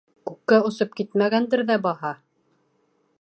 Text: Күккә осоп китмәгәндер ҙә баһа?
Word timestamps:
Күккә 0.29 0.57
осоп 0.69 0.95
китмәгәндер 1.01 1.65
ҙә 1.71 1.79
баһа? 1.87 2.17